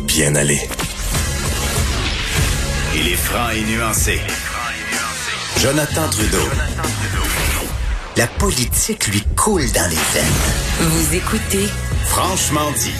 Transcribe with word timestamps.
bien 0.00 0.34
aller. 0.34 0.60
Il 2.96 3.08
est 3.08 3.16
franc 3.16 3.50
et 3.50 3.62
nuancé. 3.62 4.20
Jonathan 5.60 6.08
Trudeau. 6.10 6.48
La 8.16 8.26
politique 8.26 9.06
lui 9.08 9.22
coule 9.36 9.70
dans 9.72 9.90
les 9.90 9.96
veines. 9.96 10.80
Vous 10.80 11.14
écoutez 11.14 11.68
Franchement 12.06 12.70
dit. 12.76 12.92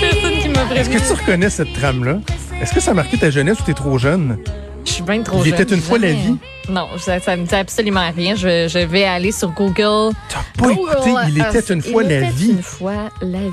Personne 0.00 0.38
qui 0.40 0.48
m'a 0.48 0.74
Est-ce 0.74 0.90
que 0.90 0.98
tu 0.98 1.12
reconnais 1.12 1.50
cette 1.50 1.72
trame-là? 1.74 2.18
Est-ce 2.60 2.74
que 2.74 2.80
ça 2.80 2.90
a 2.90 2.94
marqué 2.94 3.18
ta 3.18 3.30
jeunesse 3.30 3.60
ou 3.60 3.62
t'es 3.62 3.74
trop 3.74 3.98
jeune? 3.98 4.38
Je 4.84 4.90
suis 4.92 5.02
bien 5.02 5.22
trop 5.22 5.38
Il 5.44 5.50
jeune. 5.50 5.60
était 5.60 5.74
une 5.74 5.80
fois 5.80 5.98
la 5.98 6.12
vie. 6.12 6.36
Non, 6.68 6.86
ça, 6.98 7.18
ça 7.20 7.36
me 7.36 7.44
dit 7.44 7.54
absolument 7.54 8.10
rien. 8.16 8.34
Je, 8.34 8.68
je 8.68 8.78
vais 8.78 9.04
aller 9.04 9.32
sur 9.32 9.50
Google. 9.50 10.14
T'as 10.28 10.38
pas 10.58 10.72
Google 10.72 10.90
écouté 10.92 11.10
Il 11.28 11.38
Earth. 11.38 11.54
était 11.54 11.74
une 11.74 11.82
fois 11.82 12.02
Il 12.04 12.08
la 12.08 12.16
était 12.18 12.30
vie. 12.30 12.50
une 12.50 12.62
fois 12.62 13.10
la 13.20 13.38
vie. 13.38 13.50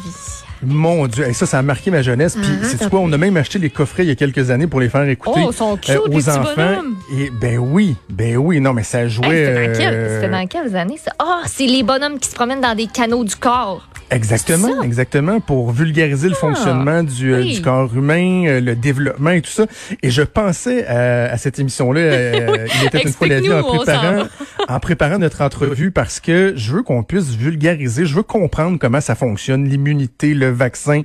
Mon 0.63 1.05
Dieu, 1.07 1.31
ça, 1.33 1.45
ça 1.45 1.59
a 1.59 1.61
marqué 1.61 1.91
ma 1.91 2.01
jeunesse. 2.01 2.35
Puis, 2.35 2.49
Ah, 2.63 2.65
c'est 2.65 2.89
quoi, 2.89 2.99
on 2.99 3.11
a 3.13 3.17
même 3.17 3.37
acheté 3.37 3.59
les 3.59 3.69
coffrets 3.69 4.03
il 4.05 4.07
y 4.09 4.11
a 4.11 4.15
quelques 4.15 4.49
années 4.49 4.65
pour 4.65 4.79
les 4.79 4.89
faire 4.89 5.07
écouter 5.07 5.41
Oh, 5.45 5.49
ils 5.51 5.55
sont 5.55 5.77
cute, 5.77 5.89
euh, 5.91 5.93
les 5.93 5.99
aux 5.99 6.17
petits 6.19 6.29
enfants. 6.29 6.49
bonhommes. 6.55 6.95
Et 7.15 7.29
ben 7.29 7.57
oui, 7.59 7.95
ben 8.09 8.37
oui, 8.37 8.59
non, 8.59 8.73
mais 8.73 8.81
ça 8.83 9.07
jouait. 9.07 9.27
Hey, 9.27 9.45
C'était 9.45 9.67
dans, 9.67 9.77
quel- 9.77 9.93
euh, 9.93 10.21
c'était 10.21 10.31
dans 10.31 10.47
quelles 10.47 10.75
années 10.75 10.97
ça? 11.03 11.11
Ah, 11.19 11.41
c'est 11.45 11.67
les 11.67 11.83
bonhommes 11.83 12.17
qui 12.17 12.29
se 12.29 12.33
promènent 12.35 12.61
dans 12.61 12.73
des 12.75 12.87
canaux 12.87 13.23
du 13.23 13.35
corps. 13.35 13.87
Exactement, 14.09 14.81
exactement, 14.83 15.39
pour 15.41 15.71
vulgariser 15.71 16.29
le 16.29 16.35
Ah, 16.37 16.39
fonctionnement 16.39 17.03
du, 17.03 17.33
euh, 17.33 17.39
oui. 17.41 17.55
du 17.55 17.61
corps 17.61 17.93
humain, 17.93 18.45
euh, 18.47 18.61
le 18.61 18.75
développement 18.75 19.31
et 19.31 19.41
tout 19.41 19.49
ça. 19.51 19.65
Et 20.01 20.09
je 20.09 20.21
pensais 20.21 20.85
à, 20.87 21.25
à 21.31 21.37
cette 21.37 21.59
émission-là, 21.59 21.99
euh, 21.99 22.67
il 22.81 22.87
était 22.87 23.01
une 23.01 23.11
fois 23.11 23.27
la 23.27 23.41
vie, 23.41 23.51
en 23.51 23.63
préparant, 23.63 24.23
en 24.69 24.79
préparant 24.79 25.19
notre 25.19 25.41
entrevue, 25.41 25.91
parce 25.91 26.21
que 26.21 26.53
je 26.55 26.71
veux 26.71 26.83
qu'on 26.83 27.03
puisse 27.03 27.35
vulgariser, 27.35 28.05
je 28.05 28.15
veux 28.15 28.23
comprendre 28.23 28.77
comment 28.79 29.01
ça 29.01 29.15
fonctionne, 29.15 29.67
l'immunité, 29.67 30.33
le 30.33 30.51
vaccin, 30.51 31.01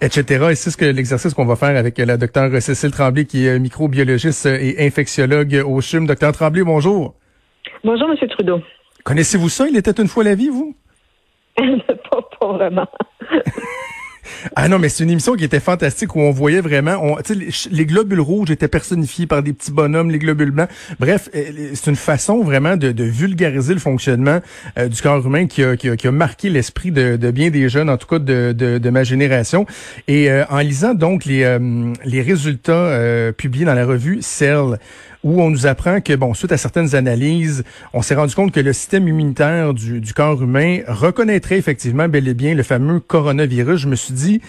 etc. 0.00 0.46
Et 0.50 0.54
c'est 0.56 0.70
ce 0.70 0.76
que 0.76 0.84
l'exercice 0.86 1.34
qu'on 1.34 1.46
va 1.46 1.54
faire 1.56 1.76
avec 1.76 1.98
la 1.98 2.16
docteure 2.16 2.50
Cécile 2.60 2.90
Tremblay, 2.90 3.26
qui 3.26 3.46
est 3.46 3.58
microbiologiste 3.60 4.46
et 4.46 4.84
infectiologue 4.86 5.62
au 5.64 5.80
CHUM. 5.80 6.06
Docteur 6.06 6.32
Tremblay, 6.32 6.64
bonjour. 6.64 7.14
Bonjour, 7.84 8.08
M. 8.10 8.28
Trudeau. 8.28 8.60
Connaissez-vous 9.04 9.48
ça? 9.48 9.66
Il 9.68 9.76
était 9.76 9.92
une 9.92 10.08
fois 10.08 10.24
la 10.24 10.34
vie, 10.34 10.48
vous? 10.48 10.74
Ah 14.56 14.68
non, 14.68 14.78
mais 14.78 14.88
c'est 14.88 15.04
une 15.04 15.10
émission 15.10 15.34
qui 15.34 15.44
était 15.44 15.60
fantastique 15.60 16.14
où 16.16 16.20
on 16.20 16.30
voyait 16.30 16.60
vraiment, 16.60 16.96
on, 17.02 17.16
les, 17.70 17.86
globules 17.86 18.20
rouges 18.20 18.50
étaient 18.50 18.68
personnifiés 18.68 19.26
par 19.26 19.42
des 19.42 19.52
petits 19.52 19.72
bonhommes, 19.72 20.10
les 20.10 20.18
globules 20.18 20.50
blancs. 20.50 20.68
Bref, 20.98 21.28
euh, 21.34 21.70
c'est 21.74 21.90
une 21.90 21.96
façon 21.96 22.42
vraiment 22.42 22.76
de, 22.76 23.04
vulgariser 23.04 23.74
le 23.74 23.80
fonctionnement 23.80 24.40
euh, 24.78 24.88
du 24.88 25.00
corps 25.00 25.24
humain 25.24 25.46
qui 25.46 25.62
a, 25.62 26.10
marqué 26.10 26.50
l'esprit 26.50 26.90
de, 26.90 27.16
bien 27.30 27.50
des 27.50 27.68
jeunes, 27.68 27.90
en 27.90 27.96
tout 27.96 28.06
cas 28.06 28.18
de, 28.18 28.52
de, 28.52 28.90
ma 28.90 29.04
génération. 29.04 29.66
Et 30.08 30.30
euh, 30.30 30.44
en 30.50 30.58
lisant 30.58 30.94
donc 30.94 31.24
les, 31.24 31.44
euh, 31.44 31.92
les 32.04 32.22
résultats 32.22 33.32
publiés 33.36 33.64
dans 33.64 33.74
la 33.74 33.86
revue 33.86 34.18
Cell, 34.20 34.78
où 35.22 35.42
on 35.42 35.50
nous 35.50 35.66
apprend 35.66 36.00
que, 36.00 36.14
bon, 36.14 36.34
suite 36.34 36.52
à 36.52 36.56
certaines 36.56 36.94
analyses, 36.94 37.64
on 37.92 38.02
s'est 38.02 38.14
rendu 38.14 38.34
compte 38.34 38.52
que 38.52 38.60
le 38.60 38.72
système 38.72 39.06
immunitaire 39.06 39.74
du, 39.74 40.00
du 40.00 40.14
corps 40.14 40.42
humain 40.42 40.80
reconnaîtrait 40.88 41.58
effectivement 41.58 42.08
bel 42.08 42.26
et 42.28 42.34
bien 42.34 42.54
le 42.54 42.62
fameux 42.62 43.00
coronavirus. 43.00 43.80
Je 43.80 43.88
me 43.88 43.96
suis 43.96 44.14
dit, 44.14 44.40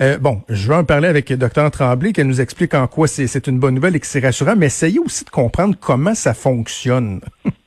euh, 0.00 0.18
bon, 0.18 0.42
je 0.48 0.68
vais 0.68 0.74
en 0.74 0.84
parler 0.84 1.08
avec 1.08 1.30
le 1.30 1.36
docteur 1.36 1.70
Tremblay, 1.70 2.12
qu'elle 2.12 2.26
nous 2.26 2.40
explique 2.40 2.74
en 2.74 2.86
quoi 2.86 3.08
c'est 3.08 3.26
c'est 3.26 3.46
une 3.46 3.58
bonne 3.58 3.74
nouvelle 3.74 3.96
et 3.96 4.00
que 4.00 4.06
c'est 4.06 4.20
rassurant, 4.20 4.54
mais 4.56 4.66
essayez 4.66 4.98
aussi 4.98 5.24
de 5.24 5.30
comprendre 5.30 5.74
comment 5.80 6.14
ça 6.14 6.34
fonctionne. 6.34 7.20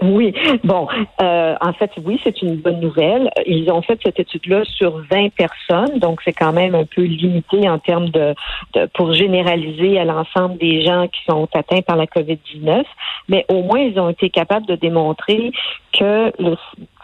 Oui, 0.00 0.32
bon, 0.62 0.86
euh, 1.20 1.56
en 1.60 1.72
fait, 1.72 1.90
oui, 2.04 2.20
c'est 2.22 2.40
une 2.42 2.56
bonne 2.56 2.80
nouvelle. 2.80 3.30
Ils 3.46 3.70
ont 3.70 3.82
fait 3.82 3.98
cette 4.04 4.20
étude-là 4.20 4.62
sur 4.64 4.98
20 5.10 5.30
personnes, 5.34 5.98
donc 5.98 6.20
c'est 6.24 6.32
quand 6.32 6.52
même 6.52 6.74
un 6.74 6.84
peu 6.84 7.02
limité 7.02 7.68
en 7.68 7.78
termes 7.78 8.10
de, 8.10 8.34
de 8.74 8.86
pour 8.94 9.12
généraliser 9.12 9.98
à 9.98 10.04
l'ensemble 10.04 10.58
des 10.58 10.82
gens 10.84 11.08
qui 11.08 11.20
sont 11.28 11.48
atteints 11.52 11.82
par 11.82 11.96
la 11.96 12.06
COVID-19. 12.06 12.84
Mais 13.28 13.44
au 13.48 13.62
moins, 13.62 13.80
ils 13.80 13.98
ont 13.98 14.08
été 14.08 14.30
capables 14.30 14.66
de 14.66 14.76
démontrer 14.76 15.52
que 15.92 16.32
le 16.38 16.56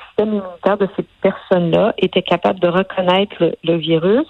système 0.06 0.34
immunitaire 0.34 0.78
de 0.78 0.88
ces 0.96 1.04
personnes-là 1.20 1.94
était 1.98 2.22
capable 2.22 2.60
de 2.60 2.68
reconnaître 2.68 3.56
le, 3.64 3.76
virus 3.76 4.26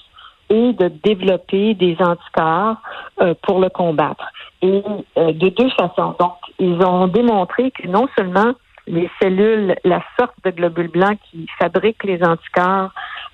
et 0.50 0.72
de 0.72 0.88
développer 1.02 1.74
des 1.74 1.96
anticorps 2.00 2.76
euh, 3.20 3.34
pour 3.42 3.60
le 3.60 3.68
combattre. 3.68 4.24
Et 4.62 4.82
euh, 5.18 5.32
de 5.32 5.48
deux 5.50 5.70
façons. 5.70 6.14
Donc, 6.18 6.34
ils 6.58 6.80
ont 6.82 7.06
démontré 7.08 7.70
que 7.70 7.86
non 7.88 8.06
seulement 8.16 8.52
les 8.86 9.10
cellules, 9.20 9.74
la 9.84 10.02
sorte 10.18 10.34
de 10.44 10.50
globules 10.50 10.90
blancs 10.90 11.18
qui 11.30 11.46
fabriquent 11.58 12.04
les 12.04 12.22
anticorps, 12.22 12.90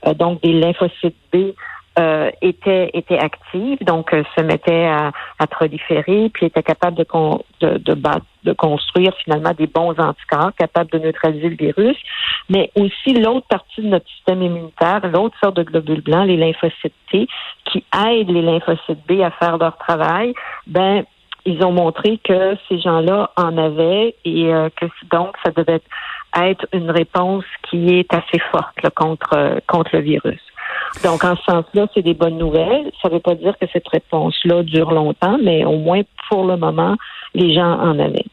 euh, 0.06 0.14
donc 0.14 0.40
des 0.42 0.52
lymphocytes 0.52 1.16
B, 1.32 1.52
euh, 1.98 2.30
étaient, 2.40 2.90
étaient 2.94 3.18
actives, 3.18 3.78
donc 3.82 4.14
euh, 4.14 4.22
se 4.38 4.42
mettaient 4.42 4.86
à, 4.86 5.10
à 5.40 5.46
proliférer, 5.48 6.30
puis 6.32 6.46
étaient 6.46 6.62
capables 6.62 6.96
de, 6.96 7.02
con- 7.04 7.42
de, 7.60 7.78
de, 7.78 7.94
battre- 7.94 8.24
de 8.44 8.52
construire 8.52 9.12
finalement 9.24 9.52
des 9.52 9.66
bons 9.66 9.98
anticorps, 9.98 10.52
capables 10.56 10.90
de 10.92 10.98
neutraliser 10.98 11.48
le 11.48 11.56
virus, 11.56 11.96
mais 12.48 12.70
aussi 12.76 13.14
l'autre 13.20 13.46
partie 13.48 13.82
de 13.82 13.88
notre 13.88 14.08
système 14.08 14.40
immunitaire, 14.40 15.00
l'autre 15.08 15.36
sorte 15.42 15.56
de 15.56 15.64
globules 15.64 16.00
blancs, 16.02 16.26
les 16.28 16.36
lymphocytes 16.36 16.94
T, 17.10 17.26
qui 17.64 17.84
aident 18.06 18.30
les 18.30 18.42
lymphocytes 18.42 19.04
B 19.08 19.20
à 19.22 19.32
faire 19.32 19.58
leur 19.58 19.76
travail, 19.76 20.32
ben 20.68 21.04
ils 21.46 21.64
ont 21.64 21.72
montré 21.72 22.18
que 22.18 22.56
ces 22.68 22.80
gens-là 22.80 23.30
en 23.36 23.56
avaient 23.56 24.14
et 24.24 24.52
euh, 24.52 24.68
que 24.76 24.86
donc 25.10 25.36
ça 25.44 25.50
devait 25.52 25.80
être 26.36 26.66
une 26.72 26.90
réponse 26.90 27.44
qui 27.68 27.98
est 27.98 28.12
assez 28.12 28.38
forte 28.50 28.82
là, 28.82 28.90
contre 28.90 29.34
euh, 29.34 29.58
contre 29.66 29.90
le 29.94 30.02
virus. 30.02 30.40
Donc 31.04 31.24
en 31.24 31.36
ce 31.36 31.42
sens-là, 31.44 31.86
c'est 31.94 32.02
des 32.02 32.14
bonnes 32.14 32.38
nouvelles. 32.38 32.90
Ça 33.00 33.08
ne 33.08 33.14
veut 33.14 33.20
pas 33.20 33.34
dire 33.34 33.56
que 33.58 33.66
cette 33.72 33.88
réponse-là 33.88 34.62
dure 34.62 34.90
longtemps, 34.90 35.38
mais 35.42 35.64
au 35.64 35.76
moins 35.76 36.02
pour 36.28 36.44
le 36.44 36.56
moment, 36.56 36.96
les 37.34 37.54
gens 37.54 37.78
en 37.80 37.98
avaient. 37.98 38.26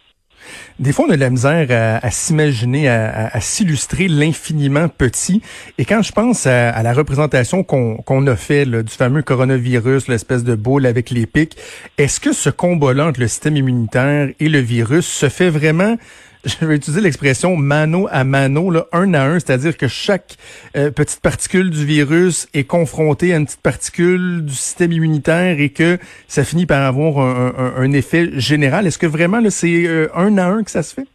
Des 0.80 0.92
fois, 0.92 1.06
on 1.08 1.12
a 1.12 1.16
de 1.16 1.22
la 1.22 1.32
misère 1.32 2.00
à, 2.04 2.12
s'imaginer, 2.12 2.88
à, 2.88 3.42
s'illustrer 3.42 4.08
l'infiniment 4.08 4.88
petit. 4.90 5.42
Et 5.80 5.86
quand 5.86 6.04
je 6.04 6.12
pense 6.12 6.46
à, 6.46 6.84
la 6.84 6.94
représentation 6.94 7.64
qu'on 7.64 8.28
a 8.28 8.36
fait 8.36 8.66
du 8.66 8.92
fameux 8.92 9.24
coronavirus, 9.24 10.08
l'espèce 10.08 10.44
de 10.44 10.54
boule 10.54 10.86
avec 10.86 11.10
les 11.10 11.26
pics, 11.26 11.58
est-ce 11.98 12.20
que 12.20 12.32
ce 12.32 12.52
combat-là 12.52 13.08
entre 13.08 13.20
le 13.20 13.28
système 13.28 13.58
immunitaire 13.58 14.30
et 14.40 14.50
le 14.50 14.60
virus 14.60 15.08
se 15.08 15.30
fait 15.30 15.50
vraiment 15.50 15.98
je 16.60 16.66
vais 16.66 16.76
utiliser 16.76 17.02
l'expression 17.02 17.56
mano 17.56 18.08
à 18.12 18.24
mano, 18.24 18.72
là, 18.72 18.86
un 18.94 19.14
à 19.14 19.24
un, 19.24 19.34
c'est-à-dire 19.40 19.76
que 19.78 19.88
chaque 19.88 20.36
euh, 20.76 20.92
petite 20.92 21.22
particule 21.22 21.70
du 21.70 21.86
virus 21.86 22.48
est 22.54 22.64
confrontée 22.64 23.34
à 23.34 23.38
une 23.38 23.46
petite 23.46 23.62
particule 23.62 24.46
du 24.46 24.54
système 24.54 24.92
immunitaire 24.92 25.60
et 25.60 25.70
que 25.70 25.98
ça 26.28 26.44
finit 26.44 26.66
par 26.66 26.82
avoir 26.86 27.20
un, 27.20 27.54
un- 27.58 27.74
un 27.84 27.92
effet 27.94 28.30
général. 28.40 28.88
Est-ce 28.88 28.98
que 28.98 29.08
vraiment 29.08 29.40
c'est 29.50 29.86
euh, 29.86 30.08
un 30.16 30.38
à 30.38 30.46
un 30.46 30.64
que 30.64 30.72
ça 30.72 30.84
se 30.84 30.94
fait? 30.96 31.08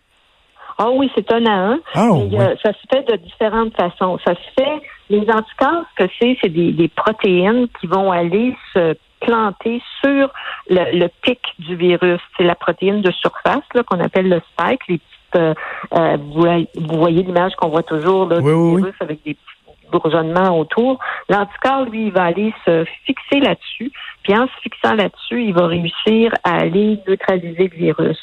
Ah 0.78 0.90
oui, 0.90 1.10
c'est 1.14 1.30
un 1.32 1.44
à 1.46 1.50
un. 1.52 1.80
Ah, 1.94 2.08
Et, 2.16 2.34
ouais. 2.36 2.40
euh, 2.40 2.54
ça 2.62 2.72
se 2.72 2.78
fait 2.90 3.02
de 3.10 3.16
différentes 3.18 3.74
façons. 3.76 4.18
Ça 4.26 4.34
se 4.34 4.62
fait, 4.62 4.80
les 5.10 5.20
anticorps, 5.30 5.84
ce 5.98 6.04
que 6.04 6.10
c'est, 6.20 6.36
c'est 6.42 6.48
des, 6.48 6.72
des 6.72 6.88
protéines 6.88 7.68
qui 7.80 7.86
vont 7.86 8.10
aller 8.10 8.56
se 8.74 8.94
planter 9.20 9.80
sur 10.02 10.30
le, 10.68 10.98
le 10.98 11.08
pic 11.22 11.38
du 11.60 11.76
virus. 11.76 12.20
C'est 12.36 12.42
la 12.44 12.56
protéine 12.56 13.02
de 13.02 13.12
surface 13.12 13.62
là, 13.74 13.82
qu'on 13.84 14.00
appelle 14.00 14.28
le 14.28 14.40
spike, 14.52 14.80
les 14.88 15.00
euh, 15.36 15.54
euh, 15.94 16.16
vous, 16.16 16.98
voyez- 16.98 17.22
l'image 17.22 17.54
qu'on 17.56 17.68
voit 17.68 17.82
toujours 17.82 18.28
là, 18.28 18.38
Oui, 18.40 18.52
oui. 18.52 18.76
virus 18.76 18.94
avec 19.00 19.22
des 19.24 19.34
petits 19.34 19.90
bourgeonnements 19.90 20.58
autour. 20.58 20.98
L'anticorps, 21.28 21.84
lui, 21.84 22.06
il 22.06 22.12
va 22.12 22.24
aller 22.24 22.52
se 22.64 22.84
fixer 23.04 23.40
là-dessus. 23.40 23.92
Puis 24.22 24.34
en 24.36 24.46
se 24.46 24.52
fixant 24.62 24.94
là-dessus, 24.94 25.42
il 25.44 25.52
va 25.54 25.66
réussir 25.66 26.32
à 26.44 26.58
aller 26.60 26.98
neutraliser 27.06 27.68
le 27.72 27.76
virus. 27.76 28.18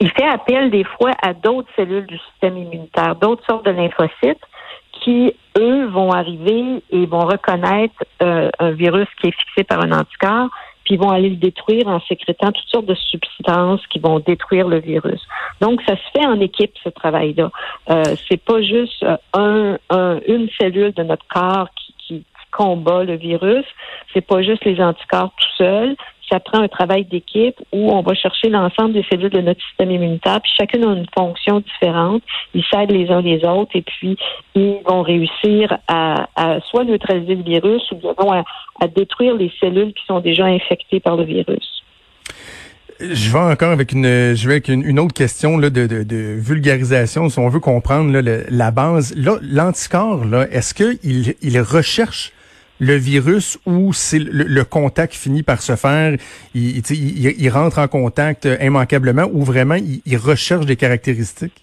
Il 0.00 0.10
fait 0.10 0.26
appel 0.28 0.70
des 0.70 0.84
fois 0.84 1.12
à 1.22 1.34
d'autres 1.34 1.68
cellules 1.76 2.06
du 2.06 2.18
système 2.18 2.56
immunitaire, 2.56 3.16
d'autres 3.16 3.44
sortes 3.46 3.64
de 3.66 3.70
lymphocytes 3.72 4.40
qui, 4.92 5.32
eux, 5.56 5.86
vont 5.86 6.12
arriver 6.12 6.82
et 6.90 7.06
vont 7.06 7.24
reconnaître 7.26 7.94
euh, 8.22 8.50
un 8.58 8.70
virus 8.70 9.06
qui 9.20 9.28
est 9.28 9.32
fixé 9.38 9.64
par 9.64 9.80
un 9.84 9.92
anticorps, 9.92 10.48
puis 10.88 10.94
ils 10.94 10.98
vont 10.98 11.10
aller 11.10 11.28
le 11.28 11.36
détruire 11.36 11.86
en 11.86 12.00
sécrétant 12.00 12.50
toutes 12.50 12.68
sortes 12.68 12.86
de 12.86 12.94
substances 12.94 13.86
qui 13.88 13.98
vont 13.98 14.20
détruire 14.20 14.68
le 14.68 14.78
virus. 14.78 15.20
Donc, 15.60 15.82
ça 15.86 15.96
se 15.96 16.02
fait 16.18 16.24
en 16.24 16.40
équipe, 16.40 16.72
ce 16.82 16.88
travail-là. 16.88 17.50
Euh, 17.90 18.04
c'est 18.26 18.42
pas 18.42 18.62
juste 18.62 19.02
euh, 19.02 19.18
un, 19.34 19.76
un- 19.90 20.18
une 20.26 20.48
cellule 20.58 20.92
de 20.94 21.02
notre 21.02 21.26
corps 21.28 21.68
qui 21.74 22.24
combat 22.50 23.04
le 23.04 23.16
virus. 23.16 23.66
C'est 24.14 24.26
pas 24.26 24.40
juste 24.40 24.64
les 24.64 24.80
anticorps 24.80 25.32
tout 25.36 25.48
seuls 25.58 25.94
ça 26.30 26.40
prend 26.40 26.60
un 26.60 26.68
travail 26.68 27.04
d'équipe 27.04 27.56
où 27.72 27.90
on 27.90 28.02
va 28.02 28.14
chercher 28.14 28.48
l'ensemble 28.48 28.92
des 28.92 29.04
cellules 29.10 29.30
de 29.30 29.40
notre 29.40 29.60
système 29.68 29.90
immunitaire, 29.90 30.40
puis 30.40 30.50
chacune 30.58 30.84
a 30.84 30.92
une 30.92 31.06
fonction 31.16 31.60
différente. 31.60 32.22
Ils 32.54 32.64
s'aident 32.70 32.90
les 32.90 33.10
uns 33.10 33.20
les 33.20 33.44
autres 33.44 33.70
et 33.74 33.82
puis 33.82 34.16
ils 34.54 34.80
vont 34.86 35.02
réussir 35.02 35.78
à, 35.88 36.26
soit 36.68 36.84
neutraliser 36.84 37.34
le 37.34 37.42
virus 37.42 37.82
ou 37.92 37.96
bien 37.96 38.44
à, 38.80 38.88
détruire 38.88 39.34
les 39.34 39.52
cellules 39.60 39.92
qui 39.92 40.04
sont 40.06 40.20
déjà 40.20 40.46
infectées 40.46 41.00
par 41.00 41.16
le 41.16 41.24
virus. 41.24 41.82
Je 43.00 43.30
vais 43.30 43.38
encore 43.38 43.70
avec 43.70 43.92
une, 43.92 44.34
je 44.34 44.48
vais 44.48 44.54
avec 44.54 44.68
une, 44.68 44.98
autre 44.98 45.14
question 45.14 45.56
là, 45.56 45.70
de, 45.70 46.36
vulgarisation, 46.36 47.28
si 47.28 47.38
on 47.38 47.48
veut 47.48 47.60
comprendre 47.60 48.18
la 48.20 48.70
base. 48.72 49.14
L'anticorps, 49.16 50.24
est-ce 50.50 50.74
qu'il 50.74 51.34
il 51.40 51.60
recherche 51.60 52.32
le 52.78 52.94
virus 52.94 53.58
ou 53.66 53.92
c'est 53.92 54.18
le, 54.18 54.64
contact 54.64 55.14
finit 55.14 55.42
par 55.42 55.60
se 55.62 55.76
faire, 55.76 56.16
il, 56.54 56.82
il, 56.90 57.50
rentre 57.50 57.78
en 57.78 57.88
contact 57.88 58.48
immanquablement 58.60 59.28
ou 59.32 59.42
vraiment 59.42 59.76
il, 59.76 60.16
recherche 60.16 60.66
des 60.66 60.76
caractéristiques? 60.76 61.62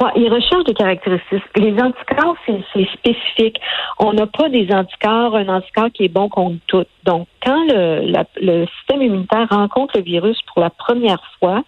Ouais, 0.00 0.10
il 0.16 0.32
recherche 0.32 0.64
des 0.64 0.74
caractéristiques. 0.74 1.42
Les 1.56 1.72
anticorps, 1.80 2.36
c'est 2.46 2.86
spécifique. 2.94 3.60
On 3.98 4.12
n'a 4.12 4.26
pas 4.26 4.48
des 4.48 4.68
anticorps, 4.72 5.36
un 5.36 5.48
anticorps 5.48 5.90
qui 5.92 6.04
est 6.04 6.08
bon 6.08 6.28
contre 6.28 6.56
tout. 6.66 6.84
Donc, 7.04 7.28
quand 7.44 7.64
le, 7.68 8.12
le 8.40 8.66
système 8.78 9.02
immunitaire 9.02 9.48
rencontre 9.50 9.98
le 9.98 10.02
virus 10.02 10.38
pour 10.52 10.62
la 10.62 10.70
première 10.70 11.22
fois, 11.38 11.62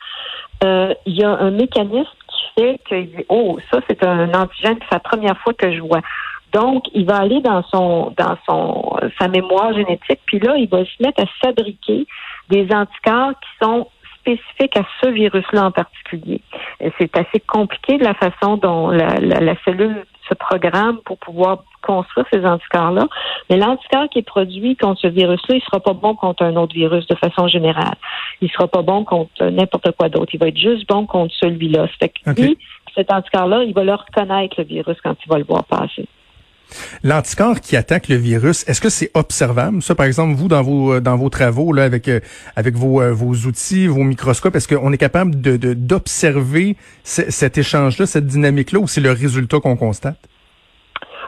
euh, 0.64 0.94
il 1.06 1.14
y 1.14 1.24
a 1.24 1.30
un 1.30 1.50
mécanisme 1.50 2.10
qui 2.28 2.62
fait 2.62 2.80
qu'il 2.88 3.10
dit 3.10 3.24
Oh, 3.28 3.58
ça, 3.70 3.80
c'est 3.88 4.02
un 4.04 4.32
antigène, 4.32 4.78
c'est 4.80 4.92
la 4.94 5.00
première 5.00 5.36
fois 5.38 5.52
que 5.52 5.72
je 5.72 5.80
vois. 5.80 6.00
Donc, 6.54 6.84
il 6.94 7.04
va 7.04 7.16
aller 7.16 7.40
dans 7.40 7.64
son 7.64 8.14
dans 8.16 8.38
son 8.48 8.96
sa 9.20 9.26
mémoire 9.26 9.74
génétique, 9.74 10.20
puis 10.24 10.38
là, 10.38 10.56
il 10.56 10.68
va 10.68 10.84
se 10.84 11.02
mettre 11.02 11.20
à 11.20 11.26
fabriquer 11.42 12.06
des 12.48 12.68
anticorps 12.72 13.32
qui 13.32 13.64
sont 13.64 13.88
spécifiques 14.20 14.76
à 14.76 14.84
ce 15.02 15.10
virus-là 15.10 15.66
en 15.66 15.70
particulier. 15.72 16.40
C'est 16.98 17.14
assez 17.16 17.40
compliqué 17.40 17.98
de 17.98 18.04
la 18.04 18.14
façon 18.14 18.56
dont 18.56 18.88
la, 18.88 19.18
la, 19.18 19.54
cellule 19.64 20.04
se 20.28 20.34
programme 20.34 20.98
pour 21.04 21.18
pouvoir 21.18 21.64
construire 21.82 22.26
ces 22.32 22.46
anticorps-là. 22.46 23.06
Mais 23.50 23.56
l'anticorps 23.56 24.08
qui 24.08 24.20
est 24.20 24.22
produit 24.22 24.76
contre 24.76 25.00
ce 25.00 25.08
virus-là, 25.08 25.56
il 25.56 25.62
sera 25.62 25.80
pas 25.80 25.92
bon 25.92 26.14
contre 26.14 26.44
un 26.44 26.56
autre 26.56 26.74
virus 26.74 27.06
de 27.08 27.16
façon 27.16 27.48
générale. 27.48 27.96
Il 28.40 28.50
sera 28.50 28.68
pas 28.68 28.82
bon 28.82 29.04
contre 29.04 29.44
n'importe 29.44 29.90
quoi 29.98 30.08
d'autre. 30.08 30.30
Il 30.32 30.40
va 30.40 30.48
être 30.48 30.56
juste 30.56 30.88
bon 30.88 31.04
contre 31.04 31.34
celui-là. 31.40 31.88
Fait 31.98 32.08
que 32.08 32.40
lui, 32.40 32.56
cet 32.94 33.12
anticorps-là, 33.12 33.64
il 33.64 33.74
va 33.74 33.84
le 33.84 33.94
reconnaître, 33.94 34.54
le 34.58 34.64
virus, 34.64 34.96
quand 35.02 35.16
il 35.26 35.28
va 35.28 35.38
le 35.38 35.44
voir 35.44 35.64
passer. 35.64 36.06
L'anticorps 37.02 37.60
qui 37.60 37.76
attaque 37.76 38.08
le 38.08 38.16
virus, 38.16 38.66
est-ce 38.68 38.80
que 38.80 38.88
c'est 38.88 39.10
observable? 39.14 39.82
Ça, 39.82 39.94
par 39.94 40.06
exemple, 40.06 40.34
vous 40.34 40.48
dans 40.48 40.62
vos 40.62 40.94
euh, 40.94 41.00
dans 41.00 41.16
vos 41.16 41.28
travaux 41.28 41.72
là, 41.72 41.84
avec 41.84 42.08
euh, 42.08 42.20
avec 42.56 42.74
vos 42.74 43.00
euh, 43.00 43.12
vos 43.12 43.34
outils, 43.46 43.86
vos 43.86 44.04
microscopes, 44.04 44.56
est-ce 44.56 44.68
qu'on 44.68 44.92
est 44.92 44.98
capable 44.98 45.40
de 45.40 45.56
d'observer 45.74 46.76
cet 47.02 47.58
échange-là, 47.58 48.06
cette 48.06 48.26
dynamique-là, 48.26 48.80
ou 48.80 48.86
c'est 48.86 49.00
le 49.00 49.12
résultat 49.12 49.60
qu'on 49.60 49.76
constate? 49.76 50.18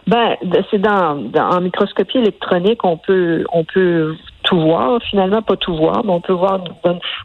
Ben, 0.06 0.36
c'est 0.70 0.78
dans, 0.78 1.32
en 1.34 1.60
microscopie 1.60 2.18
électronique, 2.18 2.84
on 2.84 2.96
peut 2.96 3.44
on 3.52 3.64
peut 3.64 4.14
tout 4.44 4.60
voir, 4.60 5.00
finalement 5.10 5.42
pas 5.42 5.56
tout 5.56 5.76
voir, 5.76 6.04
mais 6.04 6.12
on 6.12 6.20
peut 6.20 6.32
voir. 6.32 6.62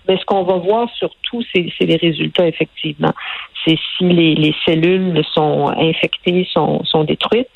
Mais 0.08 0.18
ce 0.18 0.26
qu'on 0.26 0.44
va 0.44 0.56
voir 0.56 0.90
surtout, 0.98 1.44
c'est 1.54 1.70
les 1.82 1.98
résultats 1.98 2.48
effectivement. 2.48 3.14
C'est 3.64 3.78
si 3.98 4.06
les, 4.06 4.34
les 4.34 4.56
cellules 4.66 5.22
sont 5.34 5.68
infectées, 5.78 6.48
sont, 6.52 6.84
sont 6.84 7.04
détruites. 7.04 7.48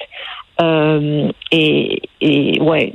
Euh, 0.62 1.32
et, 1.52 2.02
et 2.22 2.60
ouais, 2.62 2.94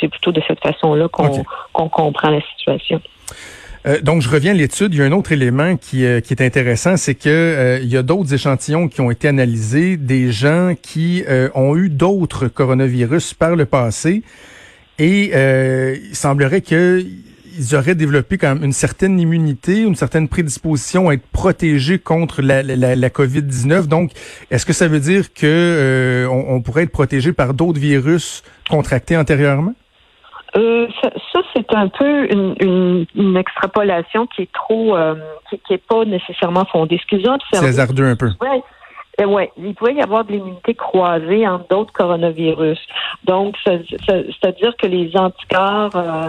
c'est 0.00 0.08
plutôt 0.08 0.32
de 0.32 0.40
cette 0.46 0.60
façon-là 0.60 1.08
qu'on 1.08 1.88
comprend 1.88 2.30
la 2.30 2.40
situation. 2.56 3.00
Euh, 3.86 4.00
donc, 4.00 4.22
je 4.22 4.28
reviens 4.28 4.52
à 4.52 4.54
l'étude. 4.54 4.94
Il 4.94 5.00
y 5.00 5.02
a 5.02 5.06
un 5.06 5.12
autre 5.12 5.32
élément 5.32 5.76
qui, 5.76 6.04
euh, 6.04 6.20
qui 6.20 6.32
est 6.34 6.42
intéressant, 6.42 6.96
c'est 6.96 7.16
que 7.16 7.80
il 7.82 7.88
y 7.88 7.96
a 7.96 8.02
d'autres 8.02 8.32
échantillons 8.32 8.88
qui 8.88 9.00
ont 9.00 9.10
été 9.10 9.26
analysés, 9.26 9.96
des 9.96 10.30
gens 10.30 10.74
qui 10.80 11.24
ont 11.54 11.76
eu 11.76 11.88
d'autres 11.88 12.46
coronavirus 12.46 13.34
par 13.34 13.56
le 13.56 13.66
passé, 13.66 14.22
et 14.98 15.32
il 15.34 16.14
semblerait 16.14 16.60
que 16.60 17.04
ils 17.56 17.74
auraient 17.76 17.94
développé 17.94 18.38
quand 18.38 18.54
même 18.54 18.64
une 18.64 18.72
certaine 18.72 19.18
immunité, 19.18 19.82
une 19.82 19.94
certaine 19.94 20.28
prédisposition 20.28 21.08
à 21.08 21.14
être 21.14 21.26
protégés 21.32 21.98
contre 21.98 22.42
la, 22.42 22.62
la, 22.62 22.96
la 22.96 23.08
COVID-19. 23.08 23.86
Donc, 23.86 24.10
est-ce 24.50 24.66
que 24.66 24.72
ça 24.72 24.88
veut 24.88 25.00
dire 25.00 25.32
que 25.32 25.46
euh, 25.46 26.26
on, 26.28 26.60
pourrait 26.62 26.84
être 26.84 26.92
protégé 26.92 27.32
par 27.32 27.54
d'autres 27.54 27.80
virus 27.80 28.42
contractés 28.70 29.16
antérieurement? 29.16 29.74
Euh, 30.56 30.86
ça, 31.32 31.40
c'est 31.54 31.74
un 31.74 31.88
peu 31.88 32.30
une, 32.30 33.06
une, 33.14 33.36
extrapolation 33.36 34.26
qui 34.26 34.42
est 34.42 34.52
trop, 34.52 34.96
euh, 34.96 35.14
qui, 35.48 35.58
qui 35.66 35.74
est 35.74 35.86
pas 35.86 36.04
nécessairement 36.04 36.66
fondée. 36.66 36.96
Excusez-moi. 36.96 37.38
C'est 37.52 37.64
hasardeux 37.64 38.04
un 38.04 38.16
peu. 38.16 38.30
Ouais. 38.40 38.62
Euh, 39.20 39.24
oui, 39.24 39.44
il 39.58 39.74
pourrait 39.74 39.94
y 39.94 40.00
avoir 40.00 40.24
de 40.24 40.32
l'immunité 40.32 40.74
croisée 40.74 41.46
entre 41.46 41.68
d'autres 41.68 41.92
coronavirus. 41.92 42.78
Donc, 43.24 43.56
c'est-à-dire 43.64 44.74
que 44.76 44.86
les 44.86 45.14
anticorps 45.16 45.94
euh, 45.96 46.28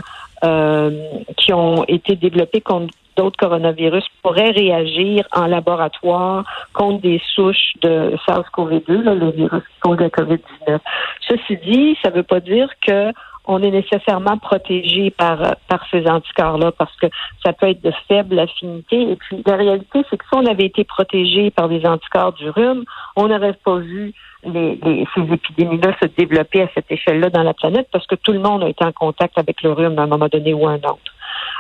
qui 1.38 1.54
ont 1.54 1.84
été 1.88 2.16
développés 2.16 2.62
contre 2.62 2.94
d'autres 3.16 3.38
coronavirus 3.38 4.04
pourraient 4.22 4.52
réagir 4.52 5.26
en 5.32 5.46
laboratoire 5.46 6.44
contre 6.74 7.02
des 7.02 7.22
souches 7.34 7.74
de 7.82 8.16
SARS-CoV-2, 8.28 8.88
le 8.88 9.32
virus 9.32 9.64
cause 9.82 10.00
la 10.00 10.10
COVID-19. 10.10 10.80
Ceci 11.28 11.58
dit, 11.66 11.98
ça 12.04 12.10
ne 12.10 12.16
veut 12.16 12.24
pas 12.24 12.40
dire 12.40 12.70
que 12.86 13.12
on 13.46 13.62
est 13.62 13.72
nécessairement 13.72 14.38
protégé 14.38 15.12
par, 15.12 15.56
par 15.68 15.86
ces 15.92 16.08
anticorps-là 16.08 16.72
parce 16.72 16.96
que 16.96 17.08
ça 17.46 17.52
peut 17.52 17.68
être 17.68 17.84
de 17.84 17.92
faible 18.08 18.40
affinité. 18.40 19.12
Et 19.12 19.16
puis, 19.18 19.44
la 19.46 19.58
réalité, 19.58 20.06
c'est 20.10 20.18
que 20.18 20.24
si 20.24 20.38
on 20.38 20.46
avait 20.46 20.66
été 20.66 20.86
protégé 20.86 21.52
par 21.52 21.68
des 21.68 21.86
anticorps 21.86 22.34
du 22.34 22.50
rhume, 22.50 22.86
on 23.16 23.28
n'aurait 23.28 23.54
pas 23.54 23.78
vu 23.78 24.14
les, 24.46 25.06
ces 25.16 25.34
épidémies-là 25.34 25.96
se 26.02 26.08
développer 26.08 26.64
à 26.64 26.70
cette 26.74 26.92
échelle-là 26.92 27.30
dans 27.30 27.44
la 27.44 27.54
planète 27.54 27.88
parce 27.92 28.06
que 28.08 28.16
tout 28.16 28.32
le 28.32 28.40
monde 28.40 28.64
a 28.64 28.70
été 28.70 28.84
en 28.84 28.92
contact 28.92 29.38
avec 29.38 29.62
le 29.62 29.72
rhume 29.72 29.98
à 30.00 30.04
un 30.04 30.08
moment 30.08 30.28
donné 30.28 30.54
ou 30.54 30.68
un 30.68 30.78
autre. 30.78 31.14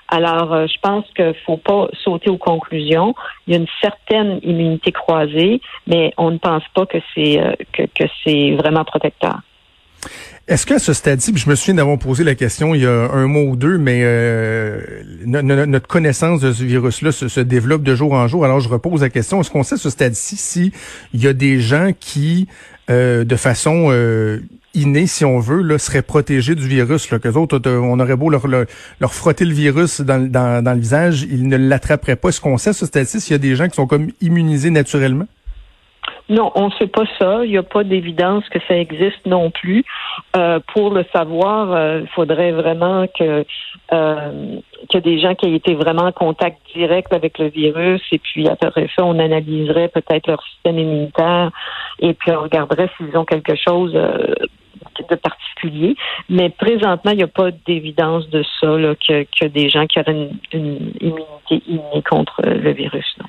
Alors, 0.09 0.53
euh, 0.53 0.67
je 0.67 0.77
pense 0.81 1.05
qu'il 1.15 1.33
faut 1.45 1.57
pas 1.57 1.87
sauter 2.03 2.29
aux 2.29 2.37
conclusions. 2.37 3.15
Il 3.47 3.53
y 3.53 3.55
a 3.55 3.59
une 3.59 3.67
certaine 3.81 4.39
immunité 4.43 4.91
croisée, 4.91 5.61
mais 5.87 6.13
on 6.17 6.31
ne 6.31 6.37
pense 6.37 6.63
pas 6.75 6.85
que 6.85 6.97
c'est 7.15 7.39
euh, 7.39 7.53
que, 7.71 7.83
que 7.83 8.03
c'est 8.23 8.51
vraiment 8.51 8.83
protecteur. 8.83 9.39
Est-ce 10.49 10.65
qu'à 10.65 10.77
ce 10.77 10.91
stade-ci, 10.91 11.31
je 11.35 11.49
me 11.49 11.55
souviens 11.55 11.75
d'avoir 11.75 11.97
posé 11.97 12.25
la 12.25 12.35
question 12.35 12.75
il 12.75 12.81
y 12.81 12.85
a 12.85 13.09
un 13.11 13.27
mois 13.27 13.43
ou 13.43 13.55
deux, 13.55 13.77
mais 13.77 14.01
euh, 14.03 14.81
notre 15.25 15.87
connaissance 15.87 16.41
de 16.41 16.51
ce 16.51 16.63
virus-là 16.63 17.13
se, 17.13 17.39
développe 17.39 17.81
de 17.81 17.95
jour 17.95 18.11
en 18.11 18.27
jour. 18.27 18.43
Alors 18.43 18.59
je 18.59 18.67
repose 18.67 19.01
la 19.01 19.09
question 19.09 19.39
est-ce 19.39 19.49
qu'on 19.49 19.63
sait 19.63 19.75
à 19.75 19.77
ce 19.77 19.89
stade-ci 19.89 20.35
s'il 20.35 20.71
y 21.13 21.27
a 21.27 21.33
des 21.33 21.61
gens 21.61 21.91
qui, 21.97 22.49
euh, 22.89 23.23
de 23.23 23.35
façon 23.37 23.87
euh, 23.91 24.41
innée, 24.73 25.07
si 25.07 25.23
on 25.23 25.39
veut, 25.39 25.61
là, 25.61 25.77
seraient 25.77 26.01
protégés 26.01 26.55
du 26.55 26.67
virus, 26.67 27.07
que 27.07 27.27
autres, 27.29 27.61
on 27.65 27.97
aurait 28.01 28.17
beau 28.17 28.29
leur, 28.29 29.13
frotter 29.13 29.45
le 29.45 29.53
virus 29.53 30.01
dans, 30.01 30.29
dans, 30.29 30.61
dans 30.61 30.73
le 30.73 30.79
visage, 30.81 31.21
ils 31.21 31.47
ne 31.47 31.55
l'attraperaient 31.55 32.17
pas. 32.17 32.29
Est-ce 32.29 32.41
qu'on 32.41 32.57
sait 32.57 32.71
à 32.71 32.73
ce 32.73 32.85
stade-ci 32.85 33.21
s'il 33.21 33.31
y 33.31 33.35
a 33.35 33.37
des 33.37 33.55
gens 33.55 33.69
qui 33.69 33.75
sont 33.75 33.87
comme 33.87 34.09
immunisés 34.19 34.71
naturellement? 34.71 35.27
Non, 36.33 36.51
on 36.55 36.69
ne 36.69 36.71
sait 36.79 36.87
pas 36.87 37.03
ça. 37.19 37.45
Il 37.45 37.51
n'y 37.51 37.57
a 37.57 37.63
pas 37.63 37.83
d'évidence 37.83 38.49
que 38.49 38.57
ça 38.67 38.75
existe 38.75 39.23
non 39.27 39.51
plus. 39.51 39.85
Euh, 40.35 40.59
pour 40.73 40.89
le 40.89 41.05
savoir, 41.13 41.71
euh, 41.71 41.99
il 42.01 42.07
faudrait 42.07 42.51
vraiment 42.51 43.05
que 43.07 43.45
euh, 43.91 44.59
ait 44.91 45.01
des 45.01 45.19
gens 45.19 45.35
qui 45.35 45.45
aient 45.45 45.53
été 45.53 45.75
vraiment 45.75 46.05
en 46.05 46.11
contact 46.11 46.57
direct 46.73 47.13
avec 47.13 47.37
le 47.37 47.49
virus 47.49 48.01
et 48.11 48.17
puis 48.17 48.47
après 48.49 48.89
ça, 48.95 49.05
on 49.05 49.19
analyserait 49.19 49.89
peut-être 49.89 50.25
leur 50.25 50.41
système 50.43 50.79
immunitaire 50.79 51.51
et 51.99 52.15
puis 52.15 52.31
on 52.31 52.41
regarderait 52.41 52.89
s'ils 52.97 53.15
ont 53.15 53.25
quelque 53.25 53.55
chose 53.55 53.91
euh, 53.93 54.33
de 55.07 55.15
particulier. 55.15 55.95
Mais 56.29 56.49
présentement, 56.49 57.11
il 57.11 57.17
n'y 57.17 57.23
a 57.23 57.27
pas 57.27 57.51
d'évidence 57.67 58.27
de 58.31 58.43
ça, 58.59 58.75
là, 58.75 58.95
que, 58.95 59.23
que 59.39 59.45
des 59.45 59.69
gens 59.69 59.85
qui 59.85 59.99
auraient 59.99 60.13
une, 60.13 60.39
une 60.51 60.93
immunité 60.99 61.61
innée 61.67 62.03
contre 62.09 62.41
le 62.43 62.71
virus. 62.71 63.05
Non. 63.19 63.27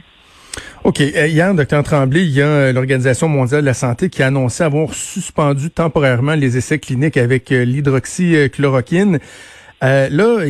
OK. 0.84 1.00
Euh, 1.00 1.28
hier, 1.28 1.54
docteur 1.54 1.82
Tremblay, 1.82 2.26
il 2.26 2.32
y 2.32 2.42
a 2.42 2.46
euh, 2.46 2.72
l'Organisation 2.74 3.26
mondiale 3.26 3.62
de 3.62 3.66
la 3.66 3.72
santé 3.72 4.10
qui 4.10 4.22
a 4.22 4.26
avoir 4.26 4.92
suspendu 4.92 5.70
temporairement 5.70 6.34
les 6.34 6.58
essais 6.58 6.78
cliniques 6.78 7.16
avec 7.16 7.50
euh, 7.52 7.64
l'hydroxychloroquine. 7.64 9.18
là, 9.80 10.44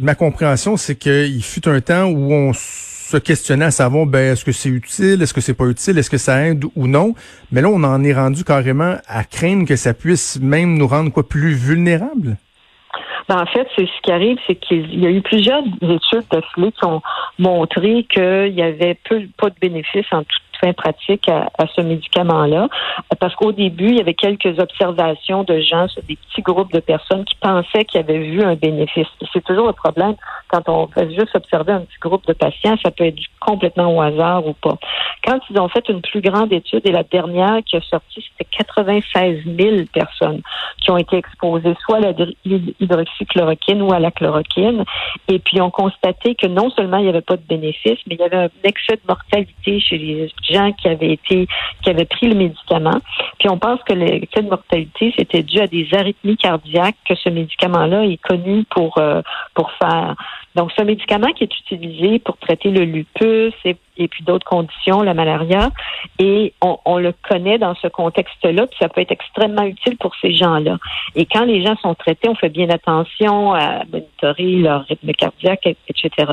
ma 0.00 0.14
compréhension, 0.14 0.78
c'est 0.78 0.94
qu'il 0.94 1.42
fut 1.44 1.68
un 1.68 1.82
temps 1.82 2.06
où 2.06 2.32
on 2.32 2.52
se 2.54 3.18
questionnait 3.18 3.66
à 3.66 3.70
savoir, 3.70 4.06
ben, 4.06 4.32
est-ce 4.32 4.46
que 4.46 4.52
c'est 4.52 4.70
utile, 4.70 5.20
est-ce 5.20 5.34
que 5.34 5.42
c'est 5.42 5.52
pas 5.52 5.66
utile, 5.66 5.98
est-ce 5.98 6.08
que 6.08 6.16
ça 6.16 6.46
aide 6.46 6.64
ou 6.76 6.86
non? 6.86 7.14
Mais 7.52 7.60
là, 7.60 7.68
on 7.68 7.84
en 7.84 8.02
est 8.04 8.14
rendu 8.14 8.42
carrément 8.42 8.96
à 9.06 9.24
craindre 9.24 9.66
que 9.66 9.76
ça 9.76 9.92
puisse 9.92 10.40
même 10.40 10.78
nous 10.78 10.88
rendre 10.88 11.12
quoi 11.12 11.28
plus 11.28 11.52
vulnérables? 11.52 12.38
En 13.28 13.46
fait, 13.46 13.66
c'est 13.76 13.86
ce 13.86 14.02
qui 14.02 14.12
arrive, 14.12 14.38
c'est 14.46 14.56
qu'il 14.56 15.00
y 15.00 15.06
a 15.06 15.10
eu 15.10 15.22
plusieurs 15.22 15.62
études 15.82 16.24
d'affilée 16.30 16.72
qui 16.72 16.84
ont 16.84 17.02
montré 17.38 18.04
qu'il 18.04 18.54
y 18.54 18.62
avait 18.62 18.98
peu, 19.08 19.22
pas 19.38 19.50
de 19.50 19.56
bénéfices 19.60 20.12
en 20.12 20.24
toute 20.24 20.42
fin 20.60 20.72
pratique 20.72 21.28
à, 21.28 21.48
ce 21.74 21.80
médicament-là. 21.80 22.68
Parce 23.18 23.34
qu'au 23.34 23.52
début, 23.52 23.88
il 23.88 23.96
y 23.96 24.00
avait 24.00 24.14
quelques 24.14 24.58
observations 24.58 25.44
de 25.44 25.60
gens, 25.60 25.86
des 26.08 26.16
petits 26.16 26.42
groupes 26.42 26.72
de 26.72 26.80
personnes 26.80 27.24
qui 27.24 27.36
pensaient 27.36 27.84
qu'ils 27.84 28.00
avaient 28.00 28.18
vu 28.18 28.42
un 28.42 28.54
bénéfice. 28.54 29.06
C'est 29.32 29.44
toujours 29.44 29.66
le 29.66 29.72
problème 29.72 30.14
quand 30.48 30.68
on 30.68 30.86
fait 30.86 31.10
juste 31.10 31.34
observer 31.34 31.72
un 31.72 31.80
petit 31.80 31.98
groupe 32.00 32.26
de 32.26 32.32
patients, 32.32 32.76
ça 32.82 32.90
peut 32.90 33.04
être 33.04 33.18
complètement 33.40 33.94
au 33.94 34.00
hasard 34.00 34.46
ou 34.46 34.52
pas. 34.54 34.76
quand 35.24 35.38
ils 35.50 35.58
ont 35.58 35.68
fait 35.68 35.88
une 35.88 36.00
plus 36.00 36.20
grande 36.20 36.52
étude, 36.52 36.82
et 36.84 36.92
la 36.92 37.02
dernière 37.02 37.60
qui 37.64 37.76
a 37.76 37.80
sorti, 37.80 38.24
c'était 38.30 38.48
96 38.58 39.44
000 39.44 39.76
personnes 39.92 40.42
qui 40.80 40.90
ont 40.90 40.96
été 40.96 41.16
exposées 41.16 41.74
soit 41.84 41.98
à 41.98 42.12
l'hydroxychloroquine 42.44 43.82
ou 43.82 43.92
à 43.92 43.98
la 43.98 44.10
chloroquine, 44.10 44.84
et 45.28 45.38
puis 45.38 45.60
ont 45.60 45.70
constaté 45.70 46.34
que 46.34 46.46
non 46.46 46.70
seulement 46.70 46.98
il 46.98 47.04
n'y 47.04 47.08
avait 47.08 47.20
pas 47.20 47.36
de 47.36 47.42
bénéfice, 47.48 47.98
mais 48.06 48.14
il 48.14 48.20
y 48.20 48.22
avait 48.22 48.44
un 48.44 48.50
excès 48.62 48.96
de 48.96 49.02
mortalité 49.08 49.80
chez 49.80 49.98
les 49.98 50.28
gens 50.48 50.72
qui 50.72 50.88
avaient 50.88 51.12
été, 51.12 51.46
qui 51.82 51.90
avaient 51.90 52.04
pris 52.04 52.28
le 52.28 52.34
médicament. 52.34 53.00
Puis 53.38 53.48
on 53.48 53.58
pense 53.58 53.80
que 53.82 53.92
l'excès 53.92 54.42
de 54.42 54.48
mortalité, 54.48 55.12
c'était 55.16 55.42
dû 55.42 55.60
à 55.60 55.66
des 55.66 55.88
arythmies 55.92 56.36
cardiaques 56.36 56.96
que 57.08 57.14
ce 57.14 57.28
médicament-là 57.28 58.04
est 58.04 58.22
connu 58.22 58.64
pour, 58.70 58.98
euh, 58.98 59.22
pour 59.54 59.70
faire. 59.72 60.14
Donc, 60.54 60.70
un 60.78 60.84
médicament 60.84 61.32
qui 61.32 61.44
est 61.44 61.58
utilisé 61.58 62.18
pour 62.20 62.36
traiter 62.36 62.70
le 62.70 62.84
lupus 62.84 63.54
et, 63.64 63.76
puis 63.96 64.24
d'autres 64.24 64.46
conditions, 64.46 65.02
la 65.02 65.14
malaria, 65.14 65.70
et 66.18 66.52
on, 66.60 66.98
le 66.98 67.12
connaît 67.28 67.58
dans 67.58 67.74
ce 67.76 67.88
contexte-là, 67.88 68.66
puis 68.66 68.76
ça 68.80 68.88
peut 68.88 69.00
être 69.00 69.12
extrêmement 69.12 69.62
utile 69.62 69.96
pour 69.98 70.14
ces 70.20 70.34
gens-là. 70.34 70.78
Et 71.14 71.26
quand 71.26 71.44
les 71.44 71.64
gens 71.64 71.76
sont 71.76 71.94
traités, 71.94 72.28
on 72.28 72.34
fait 72.34 72.48
bien 72.48 72.68
attention 72.70 73.52
à 73.54 73.84
monitorer 73.90 74.56
leur 74.56 74.84
rythme 74.84 75.12
cardiaque, 75.12 75.66
etc. 75.88 76.32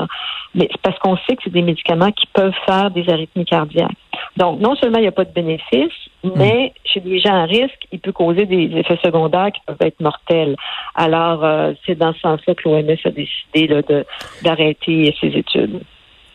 Mais 0.54 0.68
c'est 0.70 0.80
parce 0.80 0.98
qu'on 0.98 1.16
sait 1.16 1.36
que 1.36 1.42
c'est 1.44 1.52
des 1.52 1.62
médicaments 1.62 2.12
qui 2.12 2.26
peuvent 2.32 2.54
faire 2.66 2.90
des 2.90 3.08
arythmies 3.08 3.44
cardiaques. 3.44 3.90
Donc, 4.36 4.60
non 4.60 4.74
seulement 4.76 4.98
il 4.98 5.02
n'y 5.02 5.08
a 5.08 5.12
pas 5.12 5.24
de 5.24 5.32
bénéfice, 5.32 5.92
hmm. 6.22 6.30
mais 6.36 6.72
chez 6.84 7.00
des 7.00 7.18
gens 7.18 7.34
à 7.34 7.44
risque, 7.44 7.86
il 7.92 8.00
peut 8.00 8.12
causer 8.12 8.46
des 8.46 8.70
effets 8.76 8.98
secondaires 9.04 9.52
qui 9.52 9.60
peuvent 9.66 9.76
être 9.80 10.00
mortels. 10.00 10.56
Alors, 10.94 11.44
euh, 11.44 11.72
c'est 11.86 11.96
dans 11.96 12.12
ce 12.14 12.20
sens-là 12.20 12.54
que 12.54 12.68
l'OMS 12.68 12.96
a 13.04 13.10
décidé 13.10 13.82
d'arrêter 14.42 15.14
ses 15.20 15.28
études. 15.28 15.80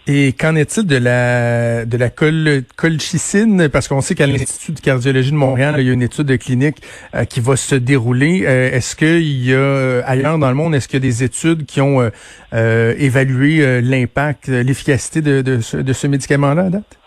Et 0.09 0.31
qu'en 0.31 0.55
est-il 0.55 0.85
de 0.85 0.95
la 0.95 1.85
de 1.85 1.97
la 1.97 2.09
col, 2.09 2.63
colchicine? 2.77 3.67
Parce 3.67 3.89
qu'on 3.89 3.99
sait 3.99 4.15
qu'à 4.15 4.25
l'Institut 4.25 4.71
de 4.71 4.79
cardiologie 4.79 5.31
de 5.31 5.35
Montréal, 5.35 5.75
il 5.79 5.85
y 5.85 5.89
a 5.89 5.93
une 5.93 6.01
étude 6.01 6.37
clinique 6.39 6.77
euh, 7.13 7.25
qui 7.25 7.41
va 7.41 7.57
se 7.57 7.75
dérouler. 7.75 8.45
Euh, 8.47 8.71
est-ce 8.71 8.95
qu'il 8.95 9.45
y 9.45 9.53
a 9.53 10.01
ailleurs 10.05 10.39
dans 10.39 10.47
le 10.47 10.55
monde, 10.55 10.73
est-ce 10.75 10.87
qu'il 10.87 11.03
y 11.03 11.05
a 11.05 11.09
des 11.09 11.23
études 11.23 11.65
qui 11.65 11.81
ont 11.81 12.09
évalué 12.53 13.81
l'impact, 13.81 14.47
l'efficacité 14.47 15.21
de, 15.21 15.41
de, 15.41 15.81
de 15.81 15.93
ce 15.93 16.07
médicament-là 16.07 16.67
à 16.67 16.69
date? 16.69 16.97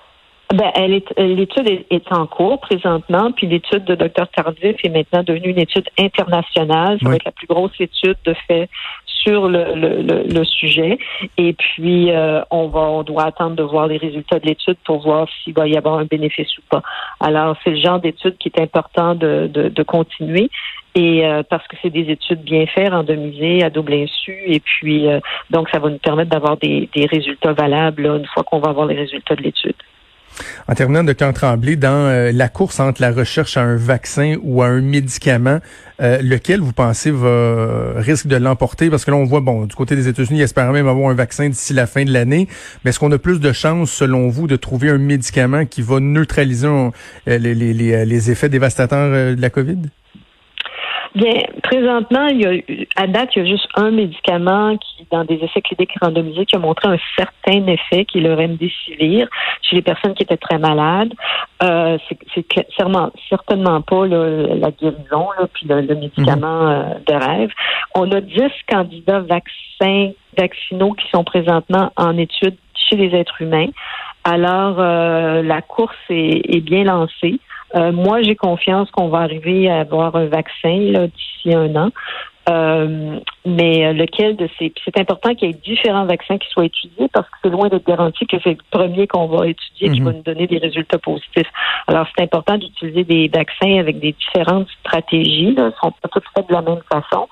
Ben, 0.52 0.70
elle 0.74 0.94
est, 0.94 1.18
l'étude 1.18 1.68
est, 1.90 2.12
en 2.12 2.26
cours 2.26 2.58
présentement, 2.60 3.30
puis 3.32 3.46
l'étude 3.46 3.84
de 3.84 3.94
Dr 3.94 4.26
Tardif 4.34 4.76
est 4.82 4.88
maintenant 4.88 5.22
devenue 5.22 5.50
une 5.50 5.60
étude 5.60 5.88
internationale. 5.98 6.98
Ça 7.00 7.08
va 7.08 7.14
être 7.14 7.24
la 7.24 7.30
plus 7.32 7.46
grosse 7.46 7.78
étude 7.78 8.16
de 8.24 8.34
fait 8.48 8.68
sur 9.06 9.48
le, 9.48 9.74
le, 9.74 10.22
le, 10.22 10.44
sujet. 10.44 10.98
Et 11.36 11.52
puis, 11.52 12.10
euh, 12.10 12.40
on 12.50 12.68
va, 12.68 12.80
on 12.80 13.02
doit 13.02 13.24
attendre 13.24 13.54
de 13.54 13.62
voir 13.62 13.86
les 13.86 13.98
résultats 13.98 14.38
de 14.38 14.46
l'étude 14.46 14.76
pour 14.84 15.02
voir 15.02 15.28
s'il 15.28 15.54
va 15.54 15.68
y 15.68 15.76
avoir 15.76 15.98
un 15.98 16.04
bénéfice 16.04 16.56
ou 16.58 16.62
pas. 16.70 16.82
Alors, 17.20 17.56
c'est 17.62 17.70
le 17.70 17.80
genre 17.80 18.00
d'étude 18.00 18.36
qui 18.38 18.48
est 18.48 18.60
important 18.60 19.14
de, 19.14 19.48
de, 19.52 19.68
de 19.68 19.82
continuer. 19.82 20.50
Et 20.94 21.24
euh, 21.24 21.42
parce 21.48 21.66
que 21.68 21.76
c'est 21.80 21.90
des 21.90 22.10
études 22.10 22.42
bien 22.42 22.66
faites, 22.66 22.90
randomisées, 22.90 23.62
à 23.62 23.70
double 23.70 23.92
insu, 23.92 24.36
et 24.44 24.58
puis 24.58 25.06
euh, 25.06 25.20
donc 25.48 25.68
ça 25.68 25.78
va 25.78 25.88
nous 25.88 25.98
permettre 25.98 26.30
d'avoir 26.30 26.56
des, 26.56 26.88
des 26.92 27.06
résultats 27.06 27.52
valables 27.52 28.06
une 28.06 28.26
fois 28.26 28.42
qu'on 28.42 28.58
va 28.58 28.70
avoir 28.70 28.86
les 28.86 28.96
résultats 28.96 29.36
de 29.36 29.42
l'étude. 29.42 29.76
En 30.68 30.74
terminant 30.74 31.04
de 31.04 31.12
camp 31.12 31.32
Tremblay, 31.32 31.76
dans 31.76 32.06
euh, 32.06 32.32
la 32.32 32.48
course 32.48 32.80
entre 32.80 33.00
la 33.02 33.10
recherche 33.10 33.56
à 33.56 33.62
un 33.62 33.76
vaccin 33.76 34.36
ou 34.42 34.62
à 34.62 34.66
un 34.66 34.80
médicament, 34.80 35.60
euh, 36.00 36.22
lequel 36.22 36.60
vous 36.60 36.72
pensez 36.72 37.10
va 37.10 37.94
risque 37.96 38.26
de 38.26 38.36
l'emporter? 38.36 38.90
Parce 38.90 39.04
que 39.04 39.10
là, 39.10 39.16
on 39.16 39.24
voit, 39.24 39.40
bon, 39.40 39.66
du 39.66 39.74
côté 39.74 39.96
des 39.96 40.08
États-Unis, 40.08 40.40
ils 40.40 40.42
espèrent 40.42 40.72
même 40.72 40.88
avoir 40.88 41.10
un 41.10 41.14
vaccin 41.14 41.48
d'ici 41.48 41.74
la 41.74 41.86
fin 41.86 42.04
de 42.04 42.12
l'année. 42.12 42.48
Mais 42.84 42.90
est-ce 42.90 42.98
qu'on 42.98 43.12
a 43.12 43.18
plus 43.18 43.40
de 43.40 43.52
chances, 43.52 43.90
selon 43.90 44.28
vous, 44.28 44.46
de 44.46 44.56
trouver 44.56 44.90
un 44.90 44.98
médicament 44.98 45.66
qui 45.66 45.82
va 45.82 46.00
neutraliser 46.00 46.68
euh, 46.68 46.90
les, 47.26 48.30
effets 48.30 48.48
dévastateurs 48.48 49.36
de 49.36 49.40
la 49.40 49.50
COVID? 49.50 49.78
Bien, 51.14 51.42
présentement, 51.64 52.28
il 52.28 52.40
y 52.40 52.46
a, 52.46 53.02
à 53.02 53.08
date, 53.08 53.30
il 53.34 53.42
y 53.42 53.46
a 53.46 53.50
juste 53.50 53.66
un 53.74 53.90
médicament 53.90 54.76
qui, 54.76 55.04
dans 55.10 55.24
des 55.24 55.34
essais 55.36 55.60
cliniques 55.60 55.94
randomisés, 56.00 56.46
qui 56.46 56.54
a 56.54 56.60
montré 56.60 56.86
un 56.88 56.98
certain 57.16 57.66
effet, 57.66 58.04
qui 58.04 58.18
est 58.18 58.20
le 58.20 58.34
remdesivir, 58.34 59.28
chez 59.62 59.76
les 59.76 59.82
personnes 59.82 60.14
qui 60.14 60.22
étaient 60.22 60.36
très 60.36 60.58
malades. 60.58 61.12
Euh, 61.64 61.98
c'est 62.08 62.46
certainement, 62.76 63.10
certainement 63.28 63.80
pas 63.80 64.06
la 64.06 64.70
guérison, 64.70 65.28
là, 65.38 65.48
puis 65.52 65.66
le, 65.66 65.82
médicament 65.82 66.62
mhm. 66.62 66.70
euh, 66.70 66.94
de 67.06 67.14
rêve. 67.14 67.50
On 67.96 68.10
a 68.12 68.20
10 68.20 68.42
candidats 68.68 69.20
vaccins, 69.20 70.12
vaccinaux 70.38 70.92
qui 70.92 71.08
sont 71.10 71.24
présentement 71.24 71.90
en 71.96 72.16
étude 72.18 72.54
chez 72.88 72.96
les 72.96 73.16
êtres 73.18 73.42
humains. 73.42 73.68
Alors, 74.22 74.76
euh, 74.78 75.42
la 75.42 75.60
course 75.60 75.96
est 76.08 76.60
bien 76.60 76.84
lancée. 76.84 77.40
Euh, 77.76 77.92
moi, 77.92 78.22
j'ai 78.22 78.36
confiance 78.36 78.90
qu'on 78.90 79.08
va 79.08 79.18
arriver 79.18 79.70
à 79.70 79.80
avoir 79.80 80.16
un 80.16 80.26
vaccin 80.26 81.08
d'ici 81.14 81.54
un 81.54 81.74
an. 81.76 81.90
Euh, 82.48 83.20
mais 83.44 83.86
euh, 83.86 83.92
lequel 83.92 84.34
de 84.34 84.48
ces. 84.58 84.72
C'est 84.84 84.98
important 84.98 85.34
qu'il 85.34 85.48
y 85.48 85.50
ait 85.52 85.58
différents 85.62 86.06
vaccins 86.06 86.38
qui 86.38 86.48
soient 86.48 86.64
étudiés 86.64 87.06
parce 87.12 87.28
que 87.28 87.36
c'est 87.44 87.50
loin 87.50 87.68
d'être 87.68 87.86
garanti 87.86 88.26
que 88.26 88.38
c'est 88.42 88.56
le 88.56 88.58
premier 88.70 89.06
qu'on 89.06 89.26
va 89.26 89.46
étudier 89.46 89.90
qui 89.90 90.00
va 90.00 90.10
mhm. 90.10 90.16
nous 90.16 90.22
donner 90.22 90.46
des 90.46 90.58
résultats 90.58 90.98
positifs. 90.98 91.46
Alors, 91.86 92.06
c'est 92.16 92.24
important 92.24 92.56
d'utiliser 92.56 93.04
des 93.04 93.28
vaccins 93.28 93.78
avec 93.78 94.00
des 94.00 94.12
différentes 94.12 94.68
stratégies. 94.80 95.54
Là, 95.54 95.66
ne 95.66 95.70
sont 95.72 95.92
pas 95.92 96.08
toutes 96.10 96.24
faites 96.34 96.48
de 96.48 96.54
la 96.54 96.62
même 96.62 96.80
façon 96.90 97.28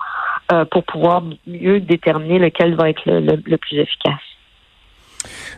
pour 0.71 0.83
pouvoir 0.83 1.21
mieux 1.45 1.79
déterminer 1.79 2.39
lequel 2.39 2.75
va 2.75 2.89
être 2.89 3.03
le 3.05 3.57
plus 3.57 3.77
efficace. 3.77 4.19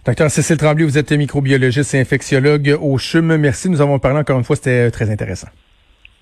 Docteur 0.06 0.32
Cécile 0.32 0.58
Tremblay, 0.58 0.86
vous 0.86 0.98
êtes 0.98 1.12
microbiologiste 1.12 1.94
et 1.94 2.00
infectiologue 2.00 2.78
au 2.82 2.98
CHUM. 2.98 3.36
Merci. 3.38 3.70
Nous 3.70 3.82
avons 3.82 4.00
parlé 4.00 4.20
encore 4.20 4.38
une 4.38 4.44
fois. 4.44 4.56
C'était 4.56 4.90
très 4.92 5.10
intéressant. 5.10 5.50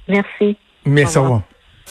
Merci. 0.08 0.58
Merci. 0.86 1.18
Au 1.18 1.22
revoir. 1.24 1.44